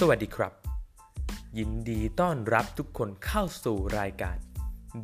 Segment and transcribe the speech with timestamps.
[0.00, 0.52] สวัสดีครับ
[1.58, 4.36] ยินดีต้อนรับทุกคนเข้าสู่รายการ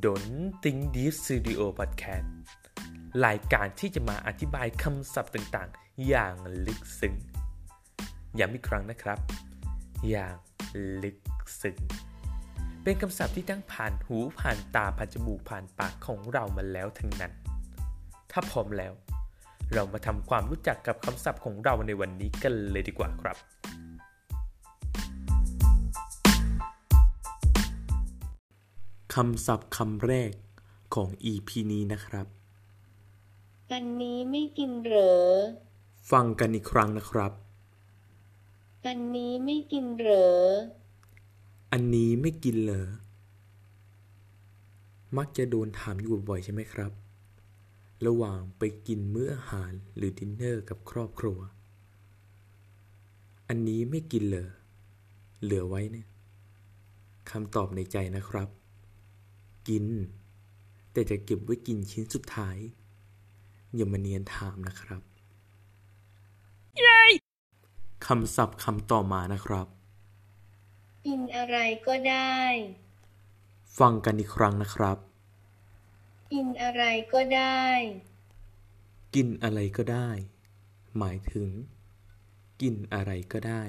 [0.05, 0.25] ดน
[0.65, 2.33] ติงดีฟสตูดิโอพอดแคสต์
[3.27, 6.35] รายการที่จะมาอธิบายคำศัพท์ต่างๆ อย่าง
[6.67, 7.15] ลึกซึ้ง
[8.39, 9.19] ย้ำอีกครั้งนะครับ
[10.09, 10.37] อย่าง
[11.03, 11.19] ลึก
[11.63, 11.77] ซึ้ง
[12.83, 17.33] เป็นคำศัพท์ที่ทั้งผ่านหูผ่านตาผ่านจมูกผ่านปากของเรามาแล้วทั้งนั้น
[18.31, 18.93] ถ้าพร้อมแล้ว
[19.75, 23.39] เรามาทำความรู้จักกับคำศัพท์ของเราในวันนี้กันเลยดีกว่าครับ
[29.15, 30.33] คำศัพท์คำแรก
[30.95, 32.27] ของ EP นี้นะครับ
[33.73, 35.15] อันนี้ไม่กินเหรอ
[36.11, 37.33] ฟังกันอีกครั้งนะครับ
[38.87, 40.31] อันนี้ไม่กินเหรอ
[41.73, 42.89] อันนี้ไม่กินเหรอ
[45.17, 46.93] มักจะโดนถามอยู่บ่อยๆใช่ไหมครับ
[48.07, 51.39] ระหว่างไปกินมื้ออาหารหรือดินเนอร์กับครอบครัว
[53.49, 54.51] อันนี้ไม่กินเหรอ
[55.43, 56.07] เหลือไว้เนี่ย
[57.31, 58.49] คำตอบในใจนะครับ
[59.69, 59.87] กิน
[60.93, 62.59] แต่จะเก็บไว้กินชิ้นสุดท้าย
[63.75, 65.03] อย่ามาเนียนถามนะครับ
[68.07, 69.67] คำศัพท์คำต่อมานะครับ
[71.07, 71.57] กินอะไร
[71.87, 72.39] ก็ได้
[73.79, 74.99] ฟังกันอีกครั้งนะครับ
[76.33, 77.65] กินอะไรก็ได้
[79.15, 80.09] กินอะไรก็ได้
[80.99, 81.49] หมายถึง
[82.61, 83.63] กินอะไรก็ได้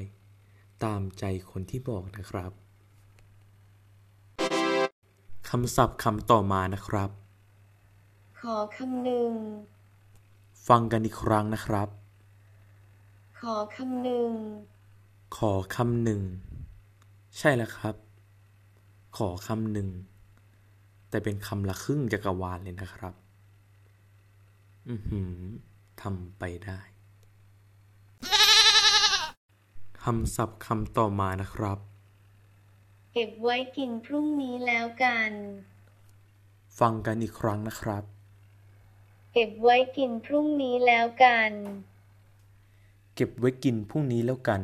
[0.83, 2.51] ตามใจคนที่บอกนะครับ
[5.55, 7.09] คำศัพท์คำต่อมานะครับ
[8.41, 9.31] ขอคำหนึ่ง
[10.67, 11.87] ฟังกันอีกครั้งนะครับ
[13.39, 14.31] ขอคำหนึ่ง
[15.37, 16.21] ขอคำหนึ่ง
[17.37, 17.95] ใช่แล้วครับ
[19.17, 19.89] ขอคำหนึ่ง
[21.09, 23.13] แต่เป็นคำละครึ่งจักรวาลเลยนะครับ
[24.89, 25.33] อือหือ
[26.01, 26.79] ทำไปได้
[30.03, 31.79] คำศัพท์คำต่อมานะครับ
[33.15, 35.31] เก็บไว้กินพรุ่งนี้แล้วกัน
[36.79, 38.03] ฟังกันอีกครั้งนะครับ
[39.33, 41.51] เก็บไว้กินพรุ่งนี้แล้วกัน
[43.15, 44.61] เก็บไว้กินพรุ่งนี้แล้วกัน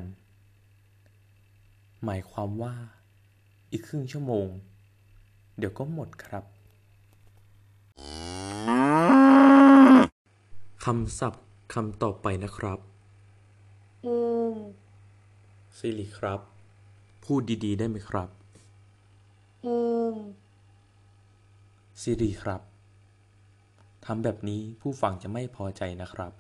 [2.04, 2.76] หมายความว่า
[3.72, 4.48] อีกครึ่งชั่วโมง
[5.58, 6.44] เดี๋ยวก็หมดครับ
[10.86, 12.80] คำศัพท์คำต่อไปนะครับ
[14.06, 14.16] อื
[14.52, 14.54] ม
[15.78, 16.42] สิริครับ
[17.24, 18.30] พูดดี ๆ ได้ไหมครับ
[19.68, 19.76] อื
[20.14, 20.16] ม
[22.02, 22.62] สิริครับ
[24.06, 26.32] ทำแบบนี้ผู้ฟังจะไม่พอใจนะครับ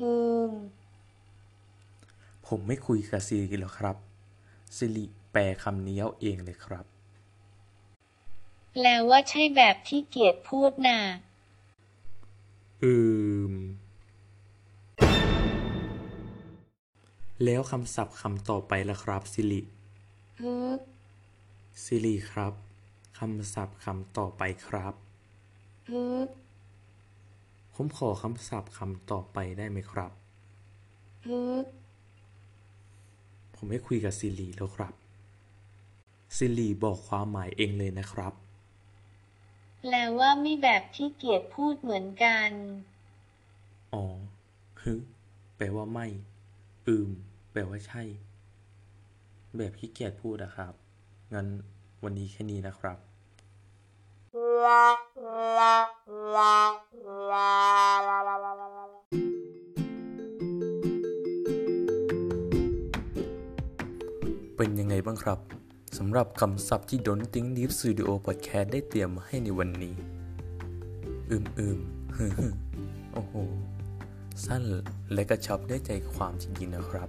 [0.00, 0.10] อื
[0.50, 0.52] ม
[2.46, 3.96] ผมไม่คุยกับสิริแล้วครับ
[4.76, 6.84] สิริแปลคำนี้เอาเองเลยครับ
[8.72, 10.98] แปลว่าใช่แบบที่เกียรติพูดน่ะ
[12.82, 12.94] อื
[13.52, 13.54] ม
[17.44, 19.60] แล้วคำศัพท์คำต่อไปล่ะครับสิริ
[20.40, 20.80] ฮึก
[21.84, 22.54] สิริครับ
[23.18, 24.94] คำศัพท์คำต่อไปครับ
[25.88, 26.28] ฮึก
[27.74, 30.10] ผมขอคำศัพท์คำต่อไปได้ไหมครับ
[31.26, 31.66] ฮึก
[33.54, 34.94] ผมไม่คุยกับสิริแล้วครับ
[36.36, 38.32] สิริบอกความหมายเองเลยนะครับ
[39.80, 42.50] แปลว่าไม่แบบที่เกียรติพูดเหมือนกัน
[43.94, 44.04] อ๋อ
[44.82, 44.92] ฮึ
[45.56, 46.06] แปลว่าไม่
[46.86, 47.10] อืม
[47.52, 48.02] แปลว่าใช่
[49.56, 50.74] แบบขี้เกียจพูดอะครับ
[51.34, 51.46] งั้น
[52.04, 52.98] วันนี้แค่นี้นะครับ
[64.56, 65.38] เป็นยังไงบ้างครับ
[65.98, 69.94] สำหรับคำศัพท์ที่ Don't Think Deep Studio Podcast ได้เตรียมมาให้ในวันนี้
[71.30, 71.78] อืมอืม
[72.16, 72.26] ฮึ
[73.12, 73.34] โอ้โห
[74.44, 74.62] สั้น
[75.12, 77.08] และกระชับได้ใจความจริงๆนะครับ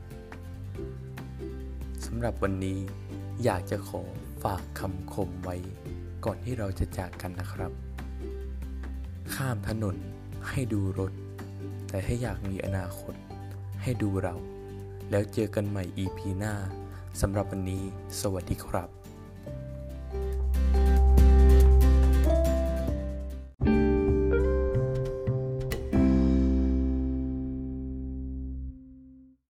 [2.06, 2.78] สำหรับวันนี้
[3.44, 4.02] อยากจะขอ
[4.44, 5.56] ฝากคำคมไว้
[6.26, 7.72] ก่อนที่เราจะจากกันนะครับ
[9.36, 9.96] ข้ามถนน
[10.50, 11.12] ให้ดูรถ
[11.90, 13.14] แต่ถ้าอยากมีอนาคต
[13.82, 14.36] ให้ดูเรา
[15.10, 16.54] แล้วเจอกันใหม่ EP หน้า
[17.22, 17.84] สำหรับวันนี้
[18.22, 19.01] สวัสดีครับ